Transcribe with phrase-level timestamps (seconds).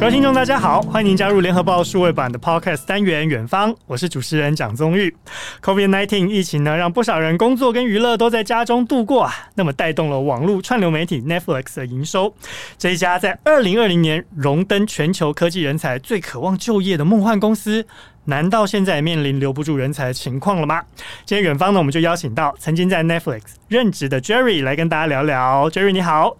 [0.00, 5.14] 各位听众，大家好，欢迎您加入联合报数位版的 Podcast 单元《远方》，我是主持人蒋宗玉。
[5.62, 12.34] COVID-19 疫情呢，让不少人工作跟娱乐都在家中度过啊，那么带动了网络串流媒体 Netflix 的营收。
[12.78, 17.86] 这一家在二零二零年荣登全球科技人才最渴望就业的梦幻公司，
[18.24, 20.82] 难道现在面临留不住人才的情况了吗？
[21.26, 25.68] 今天远方呢，我们就邀请到曾经在 Netflix 任职的 Jerry 来跟大家聊聊。
[25.68, 26.38] Jerry 你好。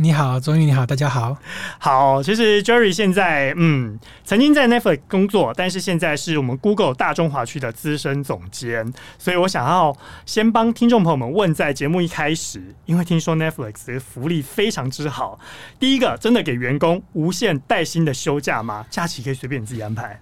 [0.00, 1.36] 你好，宗玉你好，大家好。
[1.80, 8.92] 好，其实 Jerry 现在嗯，曾经在 Netflix 工作，但是现在是我们 Google 大中华区的资深总监。
[9.18, 15.40] 所以我想要先帮听众朋友们问，在节目一开始，因为听说 Netflix 的福利非常之好，
[15.80, 18.86] 第一个真的给员工无限带薪的休假吗？
[18.88, 20.20] 假期可以随便你自己安排。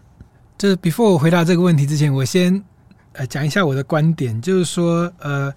[0.56, 2.64] 就是 before 我回答这个问题之前，我先
[3.12, 5.52] 呃讲一下我的观点，就是说呃。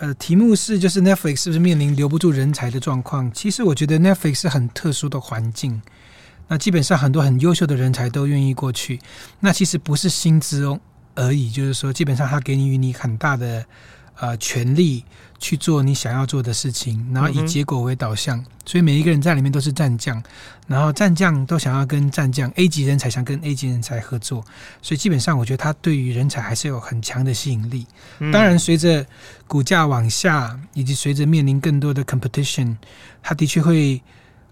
[0.00, 3.30] 呃，题目是就是 Netflix 是不是面临留不住人才的状况？
[3.32, 5.82] 其实我觉得 Netflix 是很特殊的环境，
[6.48, 9.00] 那基本上很多很优秀的人才都愿意过去。
[9.40, 10.80] 那其实不是薪资哦
[11.14, 13.64] 而已，就是说基本上他给予你很大的。
[14.20, 15.04] 呃，权力
[15.38, 20.20] 去做你想要做的事情，然后以结果为导向，嗯、所以每一个人在里面都是战将，
[20.66, 24.44] 然后战将都想要跟战将 A 级人才想跟 A 级人才合作，
[24.82, 27.86] 所以基本上我觉得他对于人才还是有很强的吸引力。
[28.18, 29.06] 嗯、当然，随着
[29.46, 32.76] 股价往下，以及随着面临更多的 competition，
[33.22, 34.02] 他的确会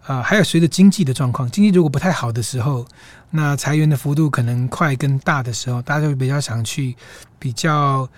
[0.03, 2.87] 啊、呃，还有随着经济的状况，经济如果不太好的时候，
[3.31, 6.95] 那裁员的幅度可能快跟大的时候，大家就会比较想去
[7.41, 8.09] 比较。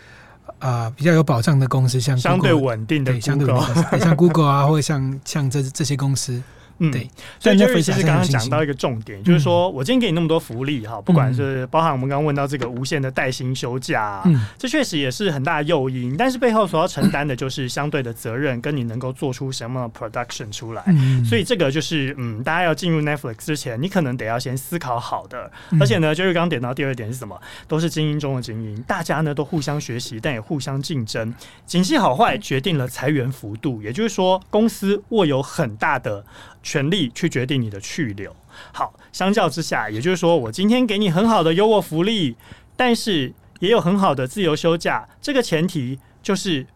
[0.59, 6.43] 啊、呃，比较有保障的公司，像 Google, 相对稳定的，相对稳定，像 Google 啊，或者像像这这些公司。
[6.79, 20.85] 嗯，对，所以 Jerry 其实刚刚讲到一个重点，就是说我今天给你那么多福利哈，不管是包含我们刚刚问到这个无限的带薪休假，嗯，这确实也是很大的诱因，但是背后所要承担的就是相对的责任，跟你能够做出什么样的 production 出来。
[21.29, 25.51] 所以这个就是嗯，大家要进入 Netflix 之前，你可能得要先思考好的。
[25.81, 27.39] 而且呢，Jerry 刚刚点到第二点是什么？
[27.67, 31.35] 都是精英中的精英，大家呢都互相学习，但也互相竞争。
[31.67, 36.25] 景气好坏决定了裁员幅度，也就是说，公司握有很大的。
[36.63, 38.35] 权力去决定你的去留。
[38.73, 42.37] 好，相较之下，也就是说，我今天给你很好的优渥福利，
[42.77, 45.09] 但是也有很好的自由休假。
[45.21, 46.67] 这个前提就是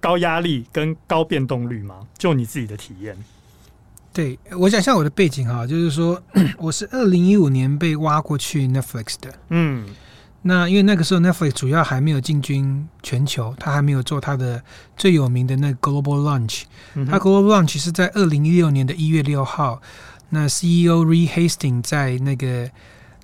[0.00, 2.06] 高压力跟高变动率吗？
[2.16, 3.16] 就你自己的体验。
[4.12, 6.22] 对，我想像我的背景哈，就是说，
[6.58, 9.34] 我是二零一五年被挖过去 Netflix 的。
[9.50, 9.86] 嗯。
[10.48, 14.62] 那因为那个时候 Netflix 主要还没有进军全球，它还没有做它的
[14.96, 16.62] 最有名的那个 Global Launch。
[17.10, 19.82] 它 Global Launch 是在二零一六年的一月六号，
[20.28, 22.70] 那 CEO Reed Hastings 在那个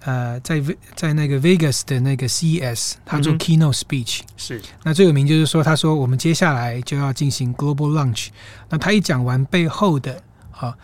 [0.04, 0.60] 呃在
[0.96, 4.22] 在那个 Vegas 的那个 CES，他做 Keynote Speech。
[4.36, 4.60] 是。
[4.82, 8.28] 那最有名就是说，他说我们接下来就要进行 Global Launch。
[8.68, 10.76] 那他一讲完背后的啊。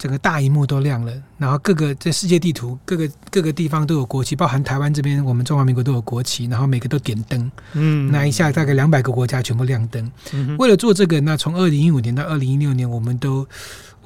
[0.00, 10.10] 整个大荧幕都亮了，然后各个在世界地图，各个各个地方都有国旗，包含台湾这边，我们中华民国都有国旗，然后每个都点灯，嗯，那一下大概两百个国家全部亮灯。
[10.32, 13.46] 嗯、为了做这个，那从二零一五年到二零一六年，我们都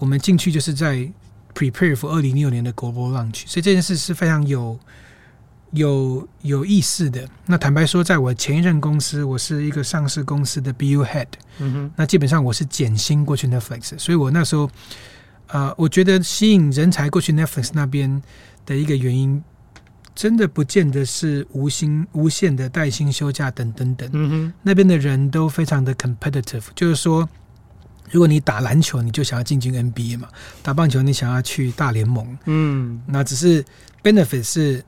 [0.01, 1.09] 我们进去就是在
[1.55, 4.77] prepare for 二零一六年的 global launch，所以这件事是非常有
[5.71, 7.25] 有有意思的。
[7.47, 11.29] 那坦白说，在我前一任公司，我是一个上市公司的 BU head，
[11.61, 14.69] 嗯哼，那基本上我是减薪过去 Netflix，所以我那时候。
[15.55, 18.21] 呃，我觉得吸引人才过去 Netflix 那边
[18.67, 19.41] 的一个原因，
[20.13, 24.11] 真的不见得是无薪、无限的带薪休假等等等。
[24.13, 27.29] 嗯哼，那边的人都非常的 competitive，就是说，
[28.11, 30.27] 如果你打篮球，你就想要进军 NBA 嘛；
[30.61, 32.37] 打棒球，你想要去大联盟。
[32.47, 33.65] 嗯，那只是
[34.03, 34.85] benefit 是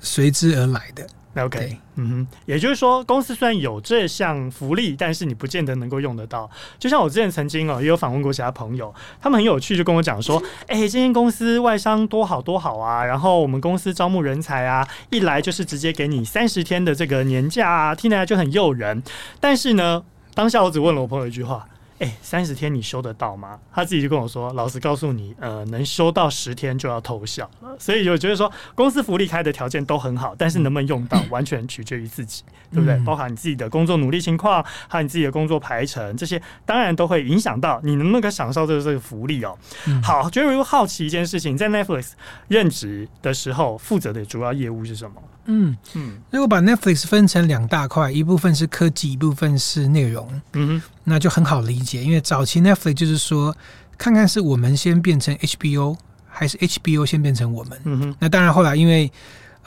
[0.00, 1.06] 随之而来的。
[1.36, 6.50] OK，嗯哼，也就是说，公司虽然有这项福利，但是你不见得能够用得到。
[6.76, 19.00] 就像我之前曾经哦，也有访问过其他朋友，他们很有趣，就跟我讲说：“哎、欸，这间公司外商多好多好啊，然后我们公司招募人才啊，一来就是直接给你三十天的这个年假啊，听起来就很诱人。
[19.38, 20.02] 但是呢，
[20.34, 21.64] 当下我只问了我朋友一句话。”
[22.00, 23.58] 哎，三十天你休得到吗？
[23.70, 32.98] 他自己就跟我说：“老实告诉你，呃，能休到十天就要偷笑了。”所以我觉得说，公司福利开的条件都很好，但是能不能用到，完全取决于自己，嗯、对不对？
[33.04, 39.56] 包含你自己的工作努力情况，还有你自己的工作排程，这些当然都会影响到你能不能够享受这个这个福利哦。
[39.86, 42.12] 嗯、好，觉得如果好奇一件事情，在 Netflix
[42.48, 45.20] 任职的时候，负责的主要业务是什么？
[45.50, 52.02] 嗯嗯，如果把 Netflix 分成两大块，一部分是科技，一部分是内容，嗯哼，那就很好理解。
[52.02, 53.56] 因为早期 Netflix 就是说，
[53.98, 55.96] 看看是我们先变成 HBO，
[56.28, 57.78] 还是 HBO 先变成我们。
[57.84, 59.10] 嗯哼，那当然后来因为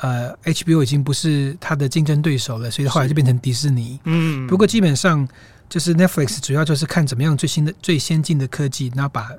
[0.02, 4.00] 呃 HBO 已经不是它的竞争对手了，所以后来就变成迪士尼。
[4.06, 5.28] 嗯，不过基本上
[5.70, 9.30] 就是 Netflix 主要就是看怎么样最新的最先进的科技，然后把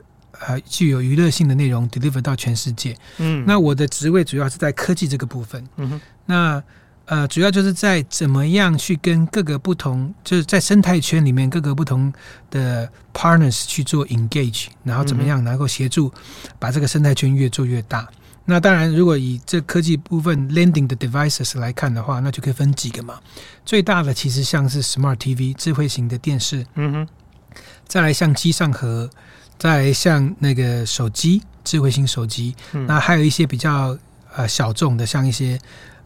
[0.46, 2.96] 呃具有娱乐性的内容 deliver 到全世界。
[3.18, 5.64] 嗯，那我的职位主要是在科技这个部分。
[5.76, 6.62] 嗯哼，那
[7.06, 12.12] 呃主要就是在怎么样去跟各个不同，就是在生态圈里面各个不同
[12.50, 16.12] 的 partners 去做 engage，然后怎么样能够协助
[16.58, 18.08] 把这个生态圈越做越大。
[18.46, 23.18] 那当然，如果以这科技部分 landing 的 devices 来看的话，那就可以分几个嘛。
[23.64, 27.08] 最大的其实像是 smart TV 智慧型的电视，嗯哼，
[27.86, 29.08] 再来像机上盒，
[29.58, 33.96] 再来像那个手机智慧型手机，嗯、那还有一些比较
[34.36, 35.58] 呃小众的，像一些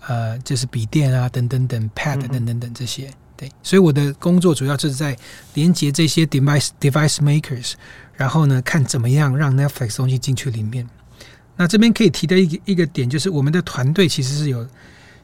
[0.08, 3.06] 呃就是笔电啊等等等 pad 等等等这些。
[3.06, 5.16] 嗯、对，所以我的工作主要就是在
[5.54, 7.74] 连接这些 device device makers，
[8.16, 10.88] 然后呢看怎么样让 Netflix 东西进去里面。
[11.56, 14.66] 那这边可以提的一个一个点，就是我们的团队其实是有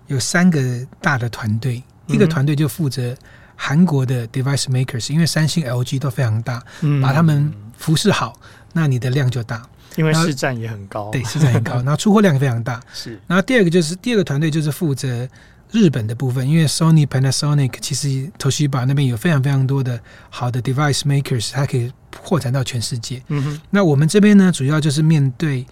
[0.09, 3.17] 有三个大的团队，一个团队就负责
[3.57, 6.61] 韩国的 device makers，因为三星、LG 都非常大，
[7.01, 8.39] 把他们服侍好，
[8.73, 9.63] 那你的量就大，
[9.97, 12.81] 因为市占也很高，对，市占很高， 然后出货量也非常大。
[12.93, 15.29] 是，然后第二个就是第二个团队就是负责
[15.71, 20.01] 日本的部分，因为 Sony、Panasonic 其实 Toshiba 那边有非常非常多的
[20.31, 21.93] 好的 device makers，它可以
[22.23, 23.23] 扩展到全世界。
[23.29, 25.67] 嗯哼，那我们这边呢，主要就是面对。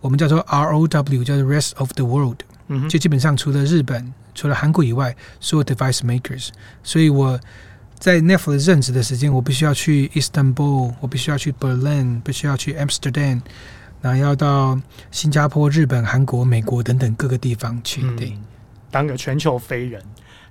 [0.00, 2.36] 我们叫做 ROW，叫做 Rest of the World，
[2.68, 6.50] 嗯哼，就基本上除了日本、除了韩国以外，所有 device makers。
[6.84, 7.36] 所以我
[7.98, 13.40] 在 Netflix 任职的时间，我必须要去 Istanbul，我必须要去 Berlin，必须要去 Amsterdam，
[14.00, 14.80] 然后要到
[15.10, 18.44] 新加坡、日本、韩国、美国等等各个地方去，对，嗯，
[18.90, 20.00] 当个全球飞人。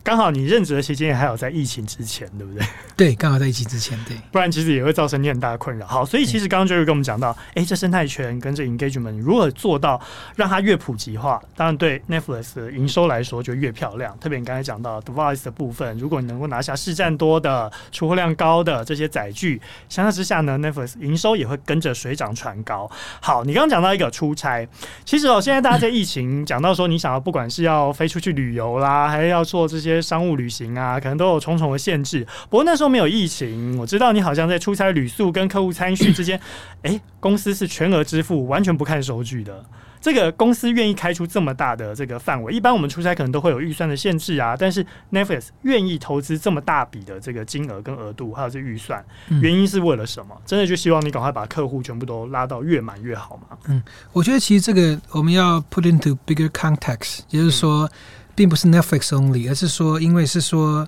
[0.08, 2.66] 刚好你任职的期间也还有在疫情之前，对不对？
[2.96, 5.86] 对，刚好在疫情之前，对，不然其实也会造成你很大的困扰。
[5.86, 10.02] 好，所以其实刚刚 Jerry 跟我们讲到，哎、欸，这生态圈跟这 engagement 如何做到
[10.38, 14.18] 让它越普及化，当然对 Netflix 的营收来说就越漂亮。
[14.18, 22.90] 特别你刚才讲到 device 的部分，如果你能够拿下市占多的、出货量高的这些载具，相较之下呢，Netflix 营收也会跟着水涨船高。
[23.20, 24.66] 好，你刚刚讲到一个出差，
[25.04, 29.97] 其实哦，现在大家在疫情讲到说，你想要不管是要飞出去旅游啦，还是要做这些。
[30.02, 32.26] 商务旅行啊，可能都有重重的限制。
[32.50, 36.40] 不过那时候没有疫情，我知道你好像在出差旅宿跟客户餐叙之间，
[36.84, 39.64] 哎、欸，公司是全额支付，完全不看收据的。
[40.00, 44.56] 这个公司愿意开出这么大的这个范围，一般我们出差可能都会有预算的限制啊。
[44.58, 49.04] 但是 Netflix 愿意投资这么大笔的这个金额跟额度，还有这预算，
[49.42, 50.40] 原因是为了什么？
[50.46, 53.58] 真的就希望你赶快把客户全部都拉到越满越好吗？
[53.68, 53.82] 嗯，
[54.14, 57.86] 我觉得其实这个我们要 put into bigger context，就是说。
[57.86, 57.92] 嗯
[58.38, 60.88] 并不是 Netflix only，而是说，因为是说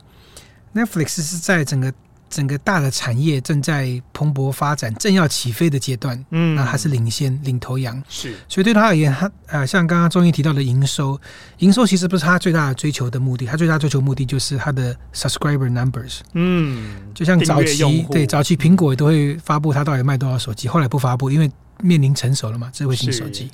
[0.76, 1.92] Netflix 是在整个
[2.30, 11.20] 整个大的产业正在蓬勃发展、正要起飞的阶段，嗯，那还是领先领头羊，是，所以对他而言，他呃，像刚刚中医提到的营收，
[11.58, 21.50] 营收其实不是他最大的追求的目的，他最大追求目的就是他的 subscriber numbers，嗯，就像早期对早期苹果也都会发布他到底卖多少手机，后来不发布，因为
[21.82, 23.50] 面临成熟了嘛，智慧型手机，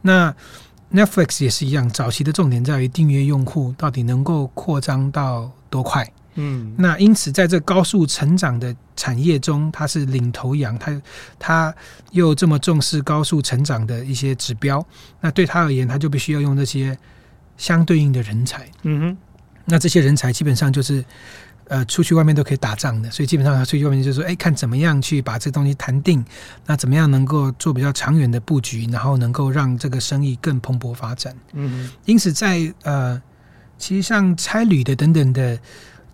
[0.00, 0.34] 那。
[0.94, 6.08] Netflix 也是一样，早期的重点在于订阅用户到底能够扩张到多快。
[6.36, 11.02] 嗯，那因此在这高速成长的产业中，它是领头羊，它
[11.38, 11.74] 它
[12.12, 14.84] 又这么重视高速成长的一些指标，
[15.20, 16.96] 那对他而言，他就必须要用这些
[17.56, 18.68] 相对应的人才。
[18.82, 19.16] 嗯哼，
[19.64, 21.04] 那这些人才基本上就是。
[21.74, 26.24] 呃，出去外面都可以打仗的，所以基本上他出去外面就是说，哎，看怎么样去把这东西谈定，
[26.66, 31.34] 那怎么样能够做比较长远的布局，然后能够让这个生意更蓬勃发展。
[31.52, 33.20] 嗯哼，因此在呃，
[33.76, 35.58] 其实像差旅的等等的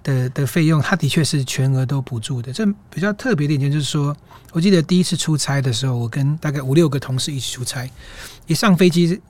[0.03, 2.51] 的的费用，它的确是全额都补助的。
[2.55, 4.17] 这比较特别的一点就是说，
[4.53, 7.87] 我记得第一次出差的时候，我跟大概五六个同事一起出差，
[8.47, 9.21] 一上飞机，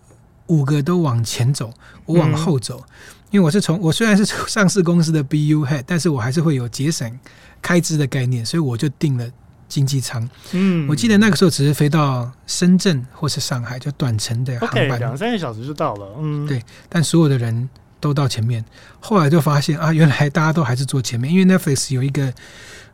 [0.47, 1.75] 五个都往前走，
[2.07, 2.85] 我往后走。
[2.87, 2.95] 嗯
[3.31, 7.19] 因为我是从我虽然是 上市公司的 BU head，但是我还是会有节省
[7.63, 9.27] 开支的概念，所以我就订了
[9.69, 10.29] 经济舱。
[10.53, 16.07] 嗯，我记得那个时候只是飞到深圳或是上海，就短程的航班，两三个小时就到了。
[16.19, 16.63] 嗯，对。
[16.89, 17.69] 但所有的人
[18.01, 18.65] 都到前面，
[18.99, 22.33] 后来就发现啊，原来大家都还是坐前面，因为 Netflix 有一个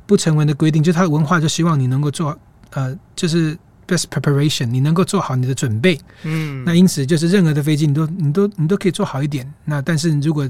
[0.05, 2.39] 不成文的规定，就是它的文化就希望你能够做
[2.71, 3.57] 呃，就是。
[3.87, 9.49] Best preparation，你能够做好你的准备，嗯，那因此就是任何的飞机，你都你都你都可以做好一点。
[9.65, 10.49] 那但是如果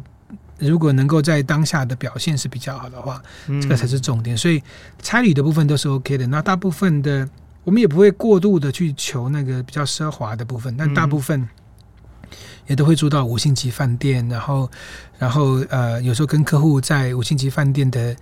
[0.58, 4.34] 如果能够在当下的表现是比较好的话，嗯，这个才是重点。
[4.34, 4.62] 所以
[5.02, 6.26] 差旅的部分都是 OK 的。
[6.28, 7.28] 那大部分的
[7.62, 11.46] 我们也不会过度的去求那个比较奢华的部分，但大部分
[12.66, 14.70] 也都会住到五星级饭店，然后，
[15.18, 18.14] 然后呃，有时候跟客户在五星级饭店的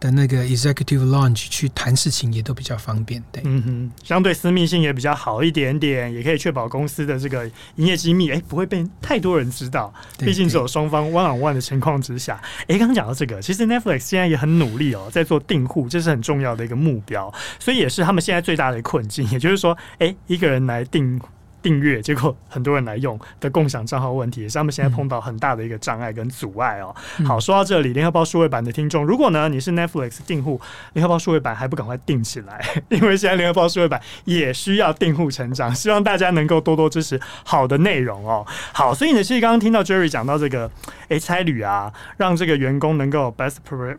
[0.00, 3.22] 的那个 executive lounge 去谈事情，也都比较方便。
[3.30, 9.92] 对，嗯哼，相对私密性也比较好一点点，也可以确保公司的这个营业机密，哎，不会被太多人知道。
[10.18, 12.40] 毕竟只有双方 one on one 的情况之下。
[12.66, 19.28] 哎，刚刚讲到这个，其实 Netflix 现在也很努力哦，在做订户，这是很重要的一个目标，所以也是他们现在最大的困境。
[19.30, 21.20] 也就是说，哎，一个人来订。
[21.62, 26.94] 订阅，结果很多人来用的共享账号问题，也是他们现在碰到很大的一个障碍跟阻碍哦。
[27.18, 30.60] 嗯、好，说到这里，联合报数位版的听众，如果呢你是 Netflix 订户，
[30.94, 38.44] 联合报数位版还不赶快订起来， 因为现在联合报数位版也需要订户成长，希望大家能够多多支持好的内容哦。
[38.72, 40.70] 好，所以呢，其实刚刚听到 Jerry 讲到这个，
[41.08, 43.56] 哎，差旅啊，让这个员工能够 best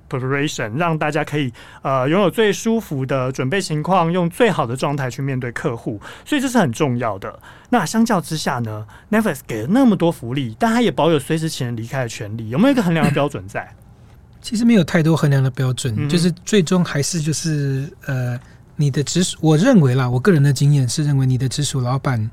[0.09, 1.51] preparation，让大家可以
[1.81, 7.39] 呃拥有最舒服的准备情况，用最好的状态去面对客户，所以这是很重要的。
[7.69, 13.67] 那相较之下呢，Netflix 给了那么多福利，但他也保有随时请人离开的权利，有没有一个衡量的标准在？
[14.41, 18.37] 其实没有太多衡量的标准，嗯、就是最终还是就是呃，
[18.75, 22.29] 你的直属，我认为啦，我个人的经验是认为你的直属老板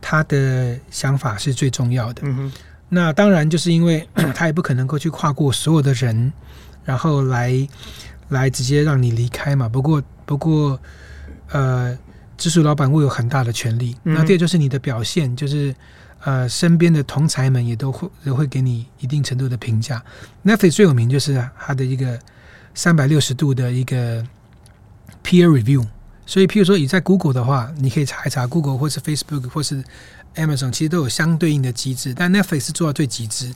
[0.00, 2.22] 他的想法是最重要的。
[2.24, 2.52] 嗯哼，
[2.88, 6.32] 那当然就是因为 他也不可能够去跨过所有的人，
[6.82, 7.68] 然后来
[8.30, 9.68] 来直接让你离开嘛。
[9.68, 10.80] 不过不过
[11.50, 11.96] 呃。
[12.44, 15.74] 直属老板会有很大的权力，嗯、那第二就是你的表现，就是
[16.20, 20.04] 呃，身边的同才们也都会都会给你一定程度的评价。
[20.44, 22.20] Netflix 最有名就是它的一个
[22.74, 24.22] 三百六十度的一个
[25.24, 25.86] peer review，
[26.26, 29.82] 所以譬如说你在 Google 的话，你可以查一查 Google 或是 Facebook 或是
[30.34, 33.54] Amazon，其实都有相对应的机制，但 Netflix 是做到最极致。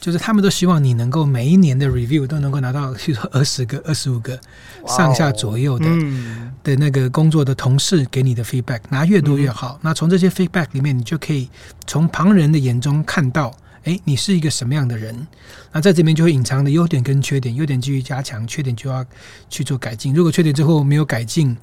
[0.00, 4.38] 就是他们都希望你能够每一年的 review 都能够拿到，比如说二十个、二十五个
[4.86, 9.74] 上下左右的、嗯、的那个工作的同事给你的 feedback，拿越多越好。
[9.74, 11.48] 嗯、那从这些 feedback 里面，你就可以
[11.86, 13.52] 从旁人的眼中看到，
[13.84, 15.26] 哎，你是一个什么样的人。
[15.72, 19.04] 那在这边就会隐藏的优点跟缺点，优点继续加强，缺点就要
[19.48, 20.14] 去做改进。
[20.14, 21.56] 如果缺点之后没有改进，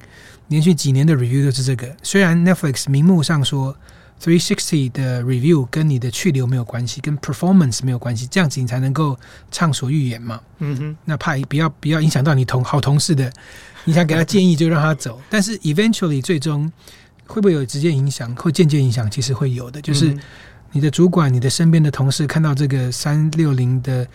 [0.48, 1.96] 连续几年的 review 都是这个。
[2.02, 3.74] 虽然 Netflix 明目上说。
[4.22, 9.18] Three sixty 的 review 跟你的去留没有关系，跟 performance 没有关系，这样子你才能够
[9.50, 10.40] 畅所欲言嘛。
[10.60, 13.30] 嗯哼，那怕不要不要影响到你同好同事的，
[13.84, 15.20] 你想给他建议就让他走。
[15.28, 16.72] 但是 eventually 最终
[17.26, 19.10] 会不会有直接影响或间接影响？
[19.10, 20.16] 其实会有的，就是
[20.72, 24.08] 你的主管、你的身边的同事看到这个三六零的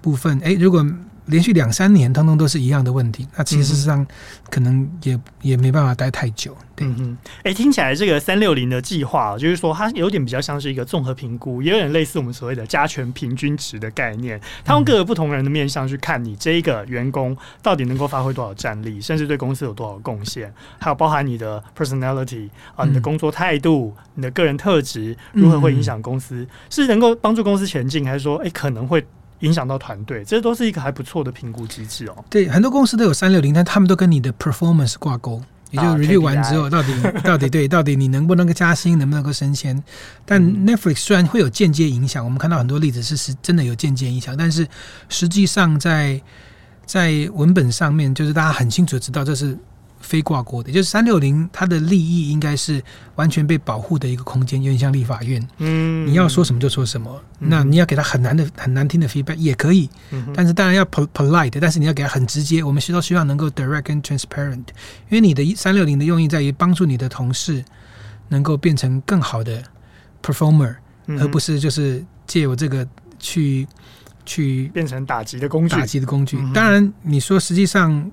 [0.00, 0.86] 部分，诶，如果。
[1.26, 3.26] 连续两三年，通通都是一样的问题。
[3.36, 4.06] 那其实上
[4.50, 6.56] 可能也、嗯、也没办法待太久。
[6.74, 14.40] 对，嗯哎、欸，听起来这个三六零的计划，就是说它有点比较像是一个综合评估，也有点类似我们所谓的加权平均值的概念。
[14.64, 29.04] 它用各个不同人的面向去看你这一个员工到底能够发挥多少战力，甚至对公司有多少贡献，还有包含你的 personality 啊，你的工作态度、你的个人特质如何会影响公司，嗯、是能够帮助公司前进，还是说哎、欸、可能会？
[29.40, 32.24] 影响到团队，这都是一个还不错的评估机制哦。
[32.30, 39.82] 对，很多公司都有三六零，但他们都跟你的 performance 挂钩，也就 review 完之后，到底、啊、 到底对，到底你能不能够加薪，能不能够升迁？
[40.24, 44.66] 但 Netflix 虽然会有间接影响，我们看到很多例子是是真的有间接影响，但是
[45.08, 46.20] 实际上在
[46.84, 49.56] 在文本上面，就是大家很清楚知道这是。
[50.00, 52.82] 非挂钩的，就是三六零，它的利益应该是
[53.16, 55.44] 完全被保护的一个空间，有点像立法院。
[55.58, 62.62] 嗯，你要说什么就说什么，嗯、那你要给他很难的、很难听的 feedback 也可以，嗯、但是当然要 polite，但是你要给他很直接。
[62.62, 64.64] 我们需要希望能够 direct and transparent，
[65.08, 67.64] 因为你的三六零的用意在于帮助你的同事
[68.28, 69.62] 能够变成更好的
[70.22, 70.76] performer，、
[71.06, 72.86] 嗯、而不是就是借由这个
[73.18, 73.66] 去
[74.24, 75.74] 去变成打击的工具。
[75.74, 78.08] 打击的工具，嗯、当然你说实际上。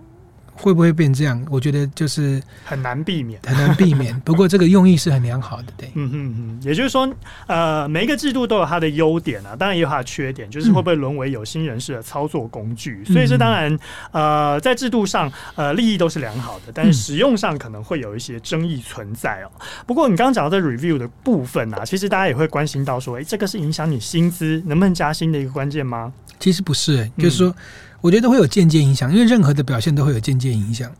[0.55, 1.43] 会不会变这样？
[1.49, 4.17] 我觉得就是很难避免，很难避免。
[4.21, 5.89] 不过这个用意是很良好的，对。
[5.95, 7.11] 嗯嗯嗯，也就是说，
[7.47, 13.03] 呃，每一个制度都有它的优点啊，当然也有它的缺点，就是会不会沦为有心人士的操作工具。
[13.07, 13.77] 嗯、所以这当然，
[14.11, 19.51] 呃，在制度上，呃，利益都是良好的，但是使用上可能会有一些争议存在哦。
[19.85, 26.13] 不过你刚刚讲到这 review 的部分啊，其实大家也会关心到说，哎，这个是影响你薪资能不能加薪的一个关键吗？
[26.39, 27.49] 其实不是、欸，就是说。
[27.49, 27.55] 嗯
[28.03, 30.91] 我觉得会有间接影响，因为任何的表现都会有间接影响。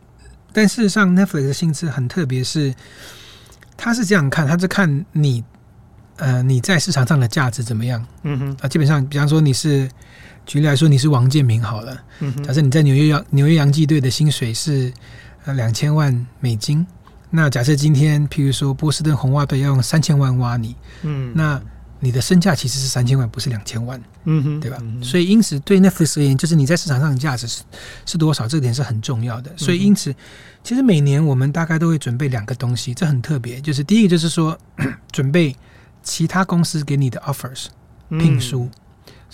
[0.54, 2.74] 但事实上，Netflix 的薪资很特别，是
[3.76, 5.44] 他是这样看，他是看你，
[6.16, 8.02] 呃，你在市场上的价值怎么样。
[8.22, 9.86] 嗯哼，啊，基本上，比方说你是，
[10.46, 12.02] 举例来说，你是王建民好了。
[12.20, 14.90] 嗯哼，假设你在纽约洋纽约洋基队的薪水是
[15.44, 16.86] 呃两千万美金，
[17.28, 21.60] 那假设今天，譬如说波士顿红袜队要用三千万挖你，嗯，那。
[22.00, 24.78] 你的身价其实是三千万，不是两千万，嗯哼，对吧？
[24.80, 27.62] 嗯、所以因此对 Netflix 而言，就是你在市场上的价值是
[28.06, 29.50] 是多少，这点是很重要的。
[29.56, 30.14] 所以因此，
[30.62, 33.60] 其实每年我们大概都会准备两个东西，这很特别。
[33.60, 34.58] 就是第一个就是说，
[35.12, 35.54] 准备
[36.02, 37.66] 其他公司给你的 offers
[38.10, 38.70] 聘书，嗯、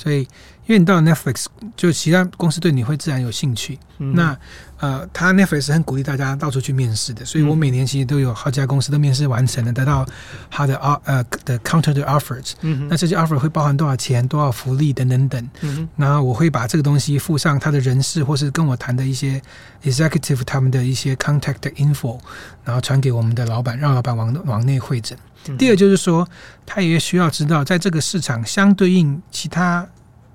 [0.01, 0.27] 所以。
[0.67, 3.77] 因为你到了 Netflix，就其他公司对你会自然有兴趣。
[3.99, 4.39] 嗯、那
[4.79, 10.07] 呃，他 Netflix 很鼓励大家到处去面试的，所以我每年其实都有好几家公司的面试完成了，得到
[10.49, 12.53] 他的 o 呃的 counter 的 offers。
[12.61, 15.51] 嗯、那这些 offer 会包含多少钱、多少福利等等等。
[15.63, 19.43] 嗯、然后我会把这个东西附上他的人事或是跟我谈的一些
[19.83, 22.21] executive 他们的一些 contact info，
[22.63, 25.19] 然后传给我们的老板，让老板往往内会诊。
[25.49, 26.29] 嗯、第二就是说，
[26.65, 29.87] 他也需要知道在这个市场相对应其他。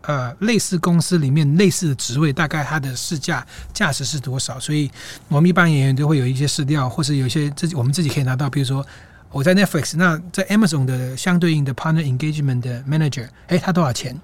[0.08, 3.44] 呃，类似公司里面类似的职位，大概它的市价
[3.74, 4.60] 价值是多少？
[4.60, 4.88] 所以
[5.30, 8.48] 我们一般演员都会有一些市调，或是有一些自己我们自己可以拿到。
[8.48, 8.86] 比如说
[9.32, 14.16] 我在 Netflix，那在 Amazon 的相对应的 Partner Engagement 的 Manager，哎，他多少钱？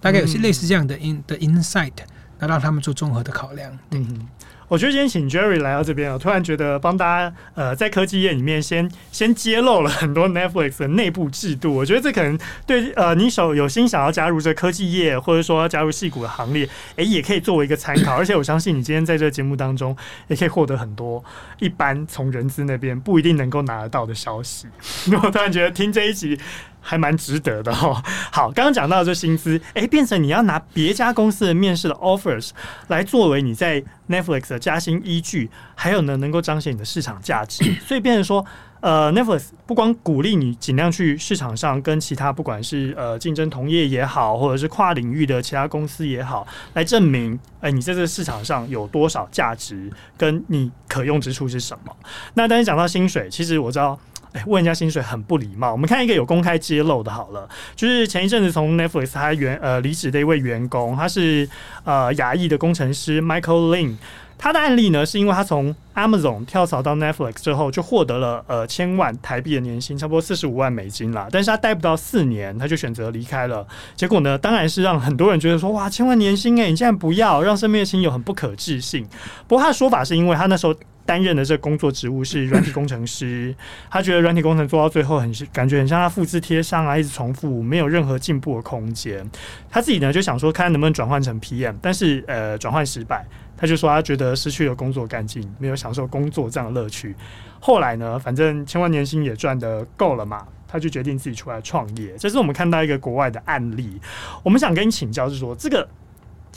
[0.00, 1.92] 大概有些类似这样的 in 的 insight，
[2.40, 3.78] 那让他们做综合的考量。
[3.88, 4.00] 对。
[4.00, 4.28] 嗯
[4.70, 11.74] 我觉得今天请 Jerry 来到这边，我突然觉得帮大家呃在科技业里面先先揭露了很多 Netflix 的内部制度。
[11.74, 18.14] 我觉得这可能对呃你手有心想要加入这科技业，或者说要加入戏骨的行列，哎，也可以作为一个参考。
[18.14, 19.96] 而且我相信你今天在这个节目当中
[20.28, 21.24] 也可以获得很多
[21.58, 24.68] 一般从人资那边不一定能够拿得到的消息。
[25.20, 26.38] 我突然觉得听这一集。
[26.80, 28.02] 还蛮值得的哦。
[28.32, 32.50] 好，刚刚讲到这薪资，哎、欸，变成你要拿别家公司的面试的 offers
[32.88, 37.64] 来作为你在 Netflix 的加薪依据，还有呢，能够彰显你的市场价值。
[37.86, 38.44] 所以变成说，
[38.80, 51.94] 呃，Netflix 不光鼓励你尽量去市场上跟其他不管是呃竞争同业也好，或者是跨领域的其他公司也好，来证明哎、欸、你在这个市场上有多少价值，跟你可用之处是什么。
[52.34, 53.98] 那但是讲到薪水，其实我知道。
[54.46, 55.72] 问人家薪水很不礼貌。
[55.72, 61.48] 我们看一个有公开揭露的，好了，就是前一阵子从 Netflix 他原呃离职的一位员工，他是
[61.84, 63.96] 呃亚裔的工程师 Michael Lin。
[64.42, 71.28] 他的案例呢，是因为他从 Amazon 跳槽到 Netflix 之后，就获得了呃千万台币的年薪，差不多四十五万美金啦。
[71.30, 73.66] 但是他待不到四年，他就选择离开了。
[73.94, 79.06] 结果呢，当然是让很多人觉得说，哇，千万年薪诶、你竟然不要，让身边的亲友很不可置信。
[79.46, 80.74] 不过他的说法是因为他那时候。
[81.10, 83.52] 担任的这个工作职务是 软体工程师，
[83.90, 89.28] 他觉得软体工程做到最后很感觉很像他复制贴上啊，一直重复，没有任何进步的空间。
[89.68, 93.26] 他自己呢就想说，看能不能转换成 PM，但是呃转换失败，
[93.56, 97.16] 他就说他觉得失去了工作干劲，没有享受工作这样的乐趣。
[97.58, 102.14] 后来呢，反正千万年薪也赚得够了嘛，他就决定自己出来创业。
[102.18, 104.00] 这是我们看到一个国外的案例，
[104.44, 105.88] 我们想跟你请教，是说这个。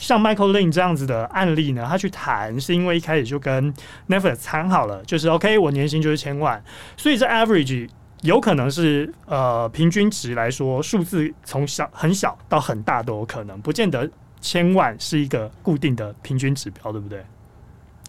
[0.04, 3.72] 像 Michael Lin 这样子的案例呢，他去谈是因为一开始就跟
[4.06, 6.62] Netflix 谈好了，就是 OK，我年薪就是千万，
[6.94, 7.88] 所以这 average
[8.20, 14.06] 有可能是呃平均值来说，数字从小很小到很大都有可能，不见得
[14.42, 17.24] 千万是一个固定的平均指标，对不对？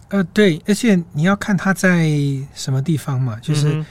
[0.08, 2.10] 呃，对，而且你要看他在
[2.52, 3.82] 什么地方嘛，就是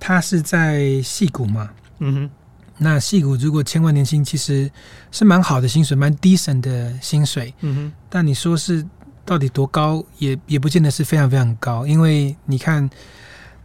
[0.00, 2.30] 他是在戏谷嘛，嗯哼。
[2.76, 4.70] 那戏骨如果千万年薪，其实
[5.12, 7.54] 是蛮好的薪水，蛮 decent 的薪水。
[7.60, 7.92] 嗯哼。
[8.08, 8.84] 但你说是
[9.24, 12.90] 到底多高，也也不见得是非常非常高，因为你看，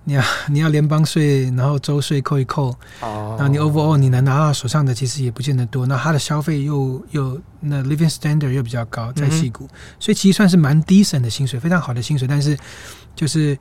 [0.04, 2.68] 你要 你要联邦税，然后州税扣一扣，
[3.02, 5.88] 哦，然后你 overall 你能拿到手上的其实也不见得多。
[5.88, 12.28] 那他的消费又又那 living standard 又比较高，在戏骨，嗯、所以其实算是蛮 decent 的薪水，非常好的薪水。
[12.28, 12.58] 但是
[13.16, 13.58] 就是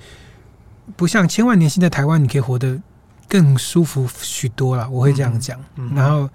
[0.94, 2.78] 不像千万年薪在台湾，你可以活得。
[3.28, 5.58] 更舒服许多了，我会这样讲。
[5.76, 6.28] 嗯嗯、然后，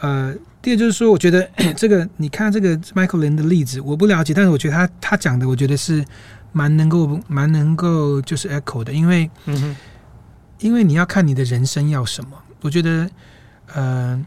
[0.00, 6.04] 呃，第二就是说，我觉得 这个你看这个 Michael Lin 的例子，我不了解，但是我觉得他他讲的，我觉得是
[6.52, 9.30] 蛮能够蛮能够就是 echo 的，因为，
[10.60, 13.10] 因为你要看你的人生要什么，我觉得，
[13.74, 14.24] 呃。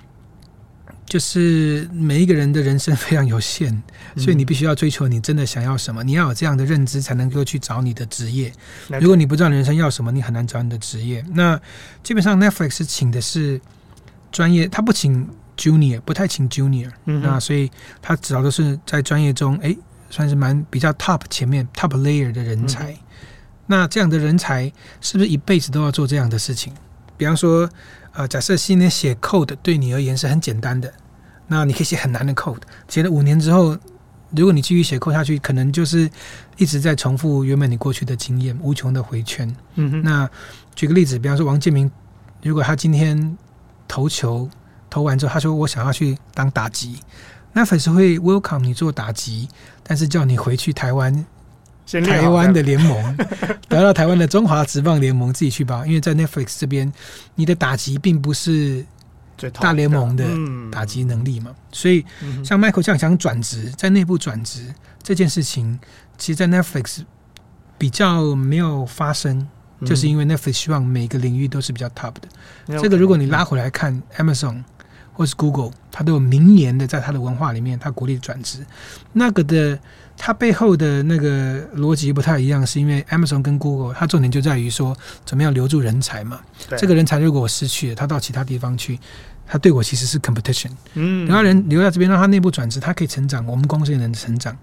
[1.13, 3.83] 就是每一个人的人生非常有限，
[4.17, 6.03] 所以你必须要追求你真的想要什么。
[6.03, 8.51] 你要有这样的认知，才能够去找你的职业。
[8.99, 11.23] 如果你不知道人生要什么，你很难找你的职业。
[11.35, 11.61] 那
[12.01, 13.61] 基本上 Netflix 请的是
[14.31, 16.91] 专业，他不请 Junior，不太请 Junior。
[17.05, 17.69] 那所以
[18.01, 19.77] 他找的是在专业中，哎，
[20.09, 22.97] 算是蛮比较 Top 前面 Top Layer 的人才。
[23.67, 24.63] 那这样的人才
[24.99, 26.73] 是不是一辈子都要做这样的事情？
[27.15, 27.69] 比方说，
[28.13, 30.91] 呃，假设今年写 code 对你而言是很简单的，
[31.47, 33.77] 那你可以写很难的 code，写了五年之后，
[34.31, 36.09] 如果你继续写 code 下去，可能就是
[36.57, 39.47] 一直在重复原本你过去的经验，无穷的回圈。
[39.75, 40.01] 嗯哼。
[40.03, 40.29] 那
[40.75, 41.89] 举个例子，比方说王建民，
[42.41, 43.37] 如果他今天
[43.87, 44.49] 投球
[44.89, 46.99] 投完之后，他说我想要去当打击，
[47.53, 49.47] 那粉丝会 welcome 你做打击，
[49.83, 51.25] 但是叫你回去台湾。
[51.85, 53.17] 台湾的联盟，
[53.67, 56.91] 得到台湾的中华职棒联盟自己去吧，因为在 Netflix 这边，
[57.35, 58.85] 你的打击并不是
[59.51, 60.25] 大联盟的
[60.71, 62.05] 打击能力嘛，所以
[62.43, 65.79] 像 Michael 这样想转职，在内部转职这件事情，
[66.17, 67.01] 其实，在 Netflix
[67.77, 69.47] 比较没有发生，
[69.85, 72.27] 就是因为 Netflix 希望每个领域都是比较 top 的。
[72.67, 74.63] 嗯、这个如果你拉回来看 Amazon
[75.11, 78.65] 或是 Google，它都有明年的在它的文化里面，它鼓励转职。
[79.11, 79.77] 那个的
[80.17, 86.39] 它背后的那个逻辑不太一样，是因为 Amazon 跟 Google 它重点就在于说怎么样留住人才嘛。
[86.77, 88.97] 这个人才如果我失去了，他到其他地方去。
[89.45, 94.57] 他对我其实是 competition，嗯，然后人留在这边，让他内部转职，他可以成长，我们公司也能成长，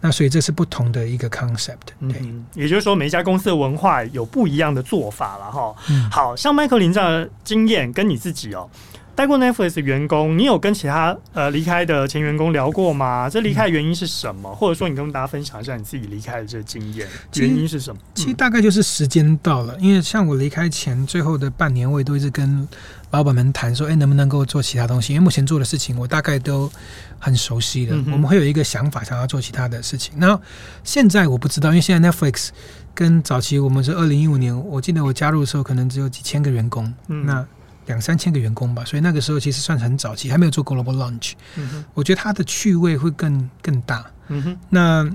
[0.00, 5.74] 那所以这是不同的一个 concept，对，嗯，也就是说每一家公司的文化有不一样的做法了哈。
[5.90, 8.68] 嗯，好像麦克林这样的经验跟你自己哦。
[9.16, 13.30] 带过 Netflix 的员工，你有跟其他呃离开的前员工聊过吗？
[13.30, 14.54] 这离开的原因是什么？
[14.54, 17.98] 或者说，你跟大家分享一下你自己离开的这个经验，原因是什么？
[18.14, 22.68] 其实大概就是时间到了，因为像我离开前最后的半年，我也都一直跟
[23.10, 25.14] 老板们谈说，哎，能不能够做其他东西？
[25.14, 26.70] 因为目前做的事情我大概都
[27.18, 30.12] 很熟悉的，嗯、我们会有一个想法，想要做其他的事情。
[30.18, 30.38] 那
[30.84, 32.50] 现在我不知道，因为现在 Netflix
[32.94, 37.46] 跟早期我们是二零一五年，我记得我加入的时候可能只有几千个员工，嗯、那。
[37.86, 41.32] 两三千个员工吧，所以那个时候其实算是很早期，还没有做 global launch。
[41.56, 44.04] 嗯，我觉得它的趣味会更更大。
[44.28, 45.10] 嗯哼，那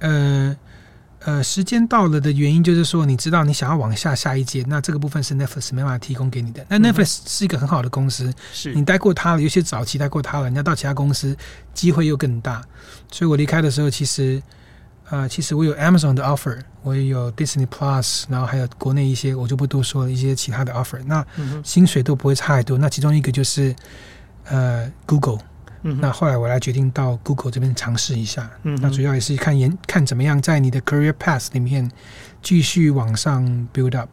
[0.00, 0.56] 呃
[1.20, 6.64] 呃，时间到了的原因就是说，你知道你想要往下下一阶，那这个部分是 Netflix 没办法提供给你的。
[6.68, 11.36] 那 Netflix 是一个很好的公司，是你待过它了，有些早期待过它了，人家到其他公司
[11.74, 12.62] 机会又更大。
[13.10, 14.42] 所以我离开的时候，其实。
[15.10, 21.02] 呃，其实我有 Amazon 的 offer，我也有 Disney Plus，然后还有国内一些，我就不多说了一些其他的 offer。
[21.04, 21.26] 那
[21.64, 22.78] 薪水都不会差太多。
[22.78, 23.74] 那其中一个就是
[24.44, 25.40] 呃 Google，
[25.82, 28.48] 嗯，那后来我来决定到 Google 这边尝试一下。
[28.62, 31.90] 嗯，那主要也是看研看怎么样在你的 career path 里面
[32.40, 33.44] 继续往上
[33.74, 34.10] build up。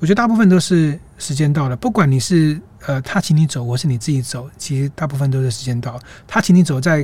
[0.00, 5.98] 我觉得大部分都是时间到了，不管你是呃他请你走，或是你自己走，其实大部分都是时间到。
[6.26, 7.02] 他请你走在。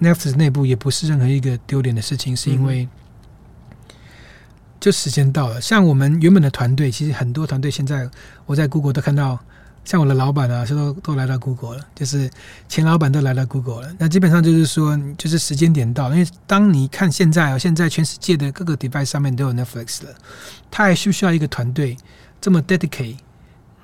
[0.00, 2.88] Netflix 内部也不是任何一个丢脸的事情，是因为
[4.78, 5.60] 就时间到了。
[5.60, 8.08] 像我们原本的团队，其实很多团队现在
[8.46, 9.38] 我在 Google 都看到，
[9.84, 12.30] 像我的老板啊，都都来到 Google 了，就是
[12.68, 13.94] 前老板都来到 Google 了。
[13.98, 16.16] 那基本上就是说，就是时间点到了。
[16.16, 20.14] 因为当你看现在啊，现在全世界的各个 device 上面都有 Netflix 了，
[20.70, 21.96] 他还需不需要一个团队
[22.40, 23.16] 这么 dedicate？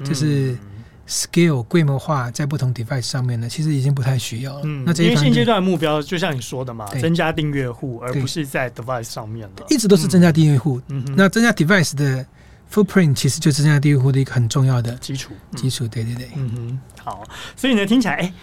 [0.04, 0.56] 就是。
[1.06, 4.60] Scale 规模化在不同 device 上面呢，其实已经不太需要了。
[4.64, 9.66] 嗯，那这因为现阶段的目标就像你说的嘛，增加订阅户，而不是在 device 上面了。
[9.68, 10.80] 一直都是增加订阅户。
[10.88, 12.24] 嗯哼，那增加 device 的
[12.72, 15.34] footprint 其实就是增加订阅户的一个很重要的基础。
[15.54, 16.28] 基础，对对对。
[16.36, 17.22] 嗯哼，好。
[17.54, 18.34] 所以呢，听起来，哎、欸，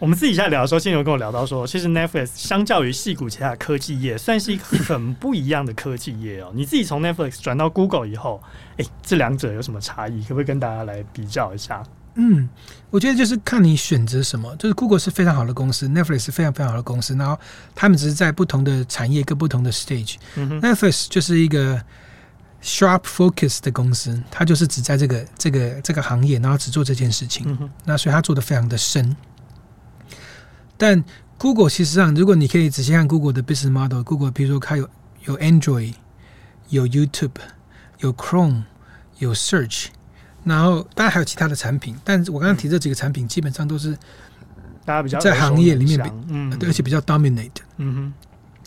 [0.00, 6.50] 我们自己在聊的时候，先有跟我聊到说，其实 Netflix 相较于矽谷其他的科技业，算是一个很不一样的科技业哦。
[6.52, 10.20] 你自己从 Netflix 转到 Google 以后，哎、欸，这两者有什么差异？
[10.22, 11.80] 可不可以跟大家来比较一下？
[12.14, 12.48] 嗯，
[12.90, 14.54] 我觉得就是看你选择什么。
[14.56, 17.14] 就是 Google 是非常好的公司，Netflix 是非常非常好的公司。
[17.14, 17.38] 然后
[17.74, 20.60] 他们只是在不同的产业跟不同的 stage、嗯。
[20.60, 21.80] Netflix 就是一个
[22.60, 27.46] sharp focus 的公司，它就是只在这个这个这个行业，然后只做这件事情。
[27.60, 27.70] 嗯。
[27.84, 29.16] 那所以它做的非常的深。
[30.76, 31.04] 但
[31.36, 34.88] Google 其实上，如果你可以仔细看 Google 的 business model，Google 比如说它有
[35.24, 35.94] 有 Android，
[36.68, 37.30] 有 YouTube，
[37.98, 38.64] 有 Chrome，
[39.18, 39.86] 有 Search。
[40.48, 43.96] 然后当然还有其他的产品，但是我刚刚提这几个产品基本上都是
[44.84, 47.50] 大家比较在行业里面比，嗯，对，而且比较 dominate。
[47.76, 48.12] 嗯哼，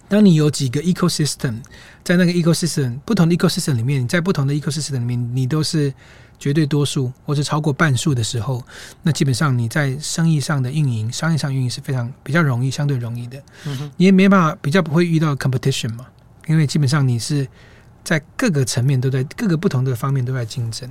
[0.08, 1.56] 当你有几个 ecosystem，
[2.04, 5.94] 在那个 ecosystem 不同的 ecosystem 里面，在不同的 ecosystem 里面，你都是
[6.38, 8.64] 绝对多数或者超过半数的时候，
[9.02, 13.38] 那基本上你在生意上的运营、商业上运营是非常比较容易、相对容易的。
[13.66, 16.06] 嗯哼，你也没办法比较不会遇到 competition 嘛，
[16.48, 17.48] 因为基本上你是。
[18.04, 20.90] 在各个层面都在各个不同的方面都在竞争，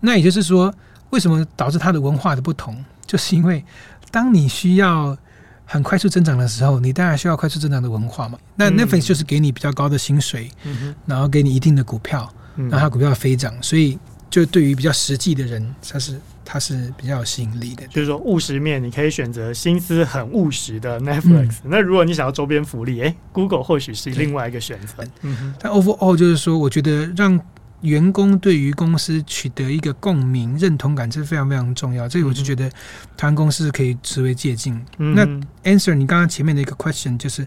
[0.00, 0.72] 那也就是说，
[1.10, 2.84] 为什么导致它的文化的不同？
[3.06, 3.64] 就是因为
[4.10, 5.16] 当你需要
[5.64, 8.38] 很快速增长的时候，你当然需要快速增长的文化嘛。
[8.56, 13.98] 那 Netflix 就是给你比较高的薪水，嗯、然后给你一定的股票，然后它股票飞涨，所以
[14.30, 16.20] 就对于比较实际的人，它是。
[16.44, 21.58] 它是比较有吸引力的，就是说务实面，你可以选择心思很务实的 Netflix。
[21.64, 25.02] 嗯、那如果你想要周边福利，哎，Google 或许是另外一个选择。
[25.22, 25.54] 嗯哼。
[25.58, 27.40] 但 overall 就是说，我觉得让
[27.80, 32.08] 员工对于公司取得一个共鸣、认同感，这是非常非常重要。
[32.08, 32.68] 这个我就觉得
[33.16, 34.78] 台湾公司可以值为借鉴。
[34.98, 37.46] 嗯、那 Answer 你刚刚前面的一个 question 就是，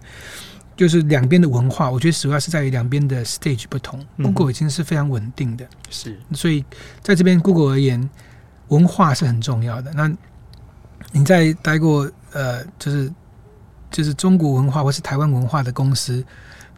[0.75, 4.03] 就是两边的文化，我觉得主要是在于两边的 stage 不同。
[4.17, 6.65] Google 已经是非常稳定的，是，所以
[7.01, 8.09] 在这边 Google 而言。
[8.69, 9.91] 文化是很重要的。
[9.93, 10.11] 那
[11.11, 13.11] 你在待过呃，就是
[13.89, 16.23] 就是中国文化或是台湾文化的公司，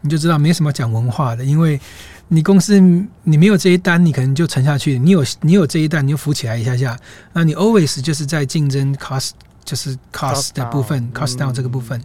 [0.00, 1.80] 你就知道没什么讲文化的，因为
[2.28, 2.78] 你公司
[3.24, 6.98] 你没有这一单，你可能就沉下去；你有你有这一单，你就浮起来一下下。
[7.32, 9.30] 那你 always 就是在竞争 cost，
[9.64, 12.00] 就是 cost 的部分，cost down 这个部分。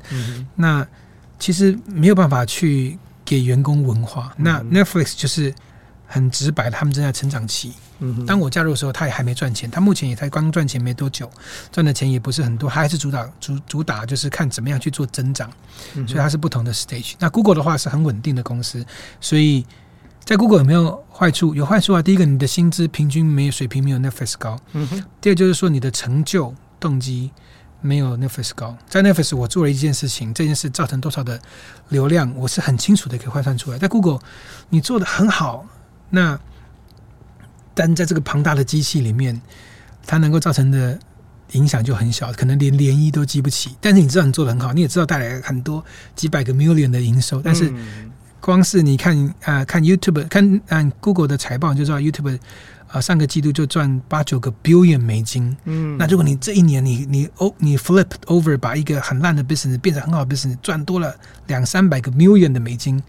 [0.55, 0.85] 那
[1.39, 4.33] 其实没有办法去给员工文化。
[4.37, 5.53] 那 Netflix 就是。
[6.07, 7.73] 很直白的，他们正在成长期。
[7.99, 11.29] 嗯，当我加入的时候，他也还没赚钱，他目前也才刚赚钱没多久，
[11.71, 15.49] 赚的钱也不是很多，他还是主打主主打就是看怎么样去做增长，
[15.93, 17.13] 所以它是不同的 stage。
[17.19, 18.85] 那 Google 的话是很稳定的公司，
[19.21, 19.65] 所以
[20.25, 21.55] 在 Google 有没有坏处？
[21.55, 22.01] 有坏处啊！
[22.01, 24.59] 第一个，你的薪资平均没有水平没有 Netflix 高。
[25.21, 27.31] 第二就是说你的成就动机
[27.79, 28.77] 没有 Netflix 高。
[28.89, 31.39] 在 Netflix 我做了一件事情，这件事造成多少的
[31.89, 33.77] 流量，我是很清楚的可以换算出来。
[33.77, 34.19] 在 Google
[34.67, 35.65] 你做的很好，
[36.09, 36.37] 那。
[37.75, 39.39] 但在这个庞大的机器里面，
[40.07, 40.97] 它能够造成的
[41.51, 43.75] 影响就很小，可能连涟漪都激不起。
[43.79, 45.83] 但是你知道你做的很好，你也知道带来很多
[46.15, 47.41] 几百个 million 的营收。
[47.41, 47.71] 但是
[48.39, 52.35] 光是你看啊、呃，看 YouTube，看按 Google 的财报就知道 YouTube
[52.87, 55.55] 啊、呃，上个季度就赚八九个 billion 美金。
[55.65, 61.15] 嗯，那如果你这一年你你哦你 flip over 把一个很烂的 business 变成很好的 business，赚多了
[61.47, 63.01] 两三百个 million 的美金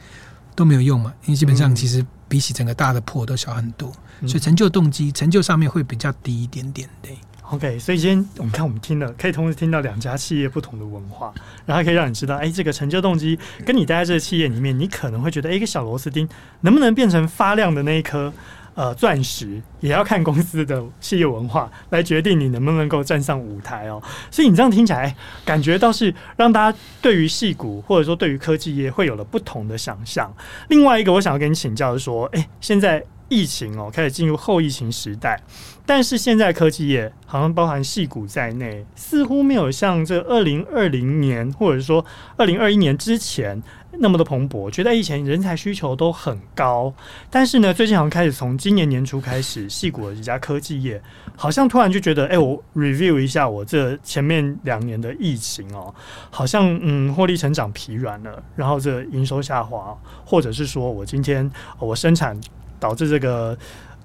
[0.55, 1.13] 都没有用嘛？
[1.27, 3.93] 因为基本上其实比起整个大的破都小很多。
[4.23, 7.17] 所以成就动机、成就上面会比较低一点点，对。
[7.51, 11.33] OK，所以今天我们看，我们听了，可以同时听到两家企业不同的文化，
[11.65, 16.29] 然后可以让你知道，哎，这个成就动机跟你待在这个企业里面，你可能会觉得，哎，一个小螺丝钉
[16.63, 18.33] 能不能变成发亮的那一颗
[18.75, 24.03] 呃钻石，也要看公司的企业文化来决定你能不能够站上舞台哦。
[24.29, 30.35] 所以你这样听起来，感觉倒是让大家对于戏骨或者说对于科技业会有了不同的想象。
[30.69, 33.05] 另外一个，我想要跟你请教的是说，哎，现在。
[33.29, 35.41] 疫情哦，开始进入后疫情时代，
[35.85, 42.05] 但是现在科技业好像包含戏股在内，似乎没有像这二零二零年或者说
[42.37, 43.61] 二零二一年之前
[43.99, 44.71] 那么的蓬勃。
[44.71, 46.93] 觉得以前人才需求都很高，
[47.29, 51.03] 但是呢，最近好像开始从今年年初开始，戏股的几家科技业
[51.35, 55.93] 好像突然就觉得，哎、我 review 一下我这前面两年的疫情哦，
[56.31, 62.39] 好像嗯获利成长疲软了，然后这营收下滑，或者是说我今天我生产。
[62.79, 63.57] 导致这个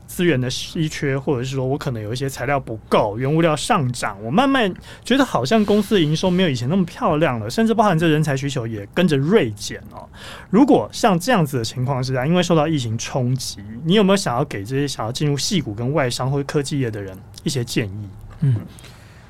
[0.08, 4.74] 资源的稀缺，或者是说我可能有一些材料不够，原物料上涨，我慢慢
[5.06, 10.06] 觉得好像公司的营收没有以前那么漂亮了，甚至包含这人才需求也跟着锐减哦。
[10.50, 18.10] 如果像这样子的情况之下，因为受到疫情冲击，你有没有想要给这些想要进入矽谷跟外商或科技业的人一些建议？
[18.42, 18.56] 嗯，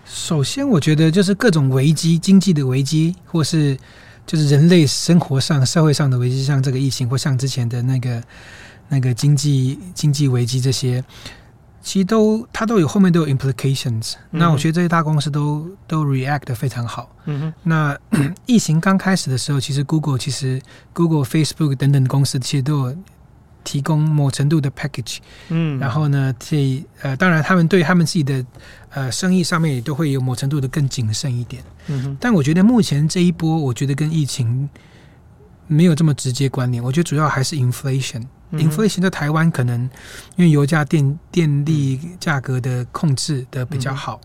[0.03, 3.77] 首先我觉得就是各种危机，经济的危机，或是
[4.25, 8.23] 就是人类生活上、社会上的危机，像这个疫情，或像之前的那个。
[8.93, 11.01] 那个经济经济危机这些，
[11.81, 14.39] 其实都它都有后面都有 implications、嗯。
[14.39, 17.09] 那我觉得这些大公司都都 react 得非常好。
[17.23, 17.53] 嗯哼。
[17.63, 17.97] 那
[18.45, 22.97] 疫情刚开始的时候，其实 Google 其实 Google、Facebook 等等的公司其实都有
[23.63, 25.19] 提供某程度的 package。
[25.47, 25.79] 嗯。
[25.79, 28.45] 然后呢，这呃，当然他们对他们自己的
[28.89, 31.63] 呃生意上面也都会有某程度的更谨慎一点。
[31.87, 32.17] 嗯哼。
[32.19, 34.69] 但我觉得目前这一波，我觉得跟疫情
[35.67, 36.83] 没有这么直接关联。
[36.83, 38.23] 我觉得主要还是 inflation。
[38.53, 39.81] Inflation 在台湾可能
[40.35, 44.19] 因为油价、电电力价格的控制的比较好，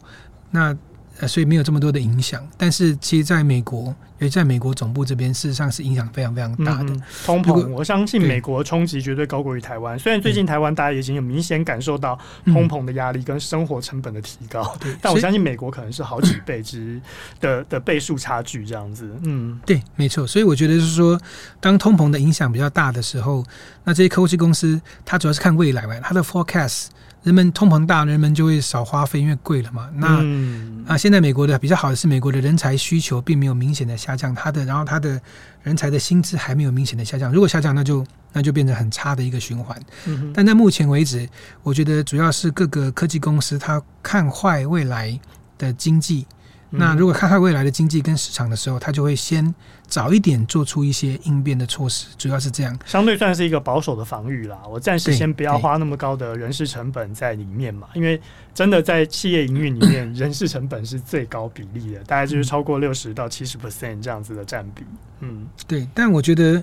[0.51, 0.77] 那。
[1.21, 3.85] 呃，所以没有这么多的影响，但是其实在美国，
[4.19, 6.91] 尤其在美国总部这边，事实上是影响非常非常大的。
[6.91, 9.99] 嗯、通膨，我相信美国冲击绝对高过于台湾。
[9.99, 17.01] 虽然最近台湾大家已经有明显感受到通膨的压力跟生活成本的提高，嗯、但我相信美国可能是好几倍之
[17.41, 19.11] 的的倍数差距这样子。
[19.23, 20.27] 嗯，对，没错。
[20.27, 21.19] 所以我觉得就是说，
[21.61, 23.43] 当通膨的影响比较大的时候，
[23.85, 26.89] 那这些科技公司它主要是看未来嘛，它的 forecast。
[27.27, 29.91] 人们通膨大，人们就会少花费，因为贵了嘛。
[29.95, 35.21] 那、嗯、啊，现在美国的比较好的是，美国的人才需求并没有明显的下降，它的然后它的
[35.65, 37.33] 人才的薪资还没有明显的下降。
[37.33, 39.77] 如果下降，那就那就变成很差的一个循环。
[40.05, 41.29] 嗯、但在目前为止，
[41.65, 45.19] 我觉得主要是各个科技公司它看坏未来
[45.59, 46.25] 的经济。
[46.71, 49.55] 那如果看看未来的经济跟市场的时候，他就会先
[49.87, 52.79] 早一点做出一些应变的措施，主要是这样。
[52.85, 54.59] 相对算是一个保守的防御啦。
[54.69, 58.21] 我暂时先不要花那么高的人事成本在里面嘛，因为
[58.53, 64.83] 真的在企业营运里面， 人事成本是最高比例的，大概就是超过六十到七十 percent 这样子的占比。
[65.21, 65.89] 嗯，对。
[65.95, 66.63] 但我觉得，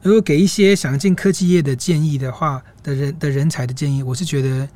[0.00, 4.66] 如果给一些想进科技业的建议的话，的人的人才的建议，我是觉得。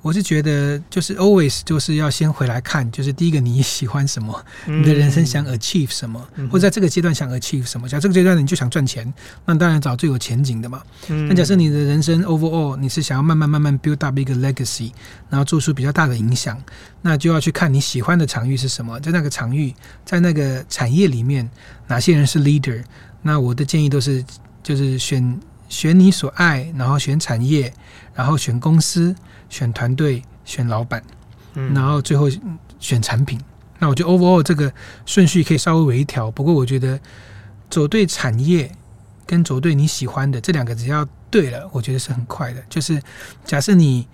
[0.00, 7.88] 我是觉得，就是 always 就是要先回来看，就是第一个你喜欢什么，你的人生想 achieve 什么，或者在这个阶段想 achieve 什么。
[7.88, 9.12] 假如这个阶段你就想赚钱，
[9.44, 10.82] 那当然找最有前景的嘛。
[11.08, 14.92] 那假设你的人生 overall 你是想要慢慢慢慢 build up 一个 legacy，
[15.28, 16.62] 然后做出比较大的影响，
[17.02, 21.50] 那就要去看你喜欢的场域是什么，在那个场域，在那个产业里面，
[21.88, 22.82] 哪些人是 leader。
[23.22, 24.24] 那我的建议都是，
[24.62, 27.72] 就是选选你所爱，然后选产业，
[28.14, 29.14] 然后选公司。
[29.50, 31.02] 选团队，选老板，
[31.54, 32.28] 然后最后
[32.78, 33.40] 选产品。
[33.78, 34.70] 那我觉得 overall 这个
[35.06, 36.30] 顺序可以稍微微调。
[36.30, 37.00] 不过我觉得
[37.70, 38.70] 走对产业
[39.24, 42.62] 跟走对你喜欢的这两个，只要对了，我觉得是很快的。
[42.68, 43.02] 就是
[43.42, 44.06] 假设你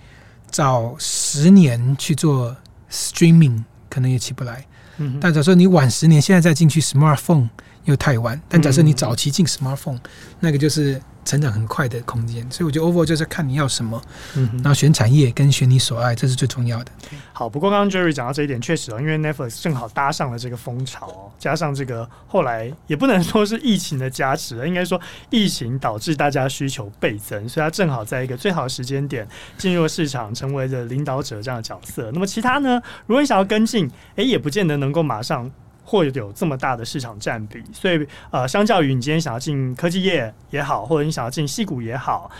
[0.49, 2.57] 早十年去做
[2.89, 4.65] streaming，可能也起不来。
[4.99, 7.49] 嗯，但假设你晚十年，现在再进去 smartphone
[7.85, 8.41] 又太晚。
[8.49, 9.99] 但假设你早期进 smartphone，
[10.41, 11.01] 那个就是。
[11.25, 13.99] 成长很快的空间，所以我觉得 overall 就是看你要什么，
[14.35, 16.93] 嗯，然后选产业跟选你所爱，这是最重要的。
[17.33, 32.11] 好，不过刚刚 Jerry 讲到这一点，确实哦，因为 Netflix 正好搭上了这个风潮，加上这个后来也不能说是疫情的加持，应该说疫情导致大家需求倍增，所以它正好在一个最好的时间点进入了市场，成为了领导者这样的角色。
[32.13, 32.79] 那么其他呢？
[33.07, 35.51] 如果你想要跟进，哎，也不见得能够马上。
[35.85, 42.31] 或者有这么大的市场占比，所以呃，相较于你今天想要进科技业也好，或者你想要进戏股也好，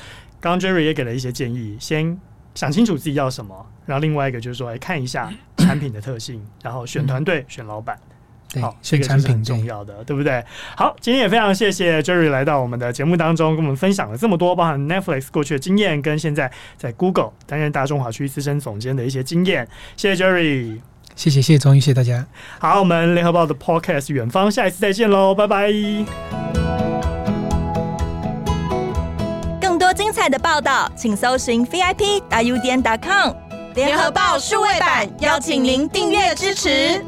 [0.41, 2.19] 刚刚 Jerry 也给了一些建议，先
[2.55, 7.99] 想清楚自己要什么，然后另外一个就是说，来看一下产品的特性，然后选团队、嗯、选老板，
[8.61, 10.43] 好，这个是很重要的，对不对？
[10.77, 20.81] 好，今天也非常谢谢 Jerry 来到我们的节目当中，跟我们分享了这么多，包含 Netflix 过去的经验，跟现在在 Google 担任大中华区资深总监的一些经验，谢谢 Jerry。
[21.17, 22.25] 谢谢谢谢钟玉，谢谢大家。
[22.59, 25.73] 好，我们联合报的 Podcast 远方，下一次再见喽，拜拜。
[29.61, 33.33] 更多精彩的报道，请搜寻 VIP 大 U 点 com
[33.75, 37.05] 联合报数位版，邀请您订阅支持。